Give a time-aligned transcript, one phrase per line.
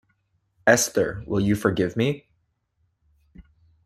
[0.65, 2.27] Esther, will you forgive me?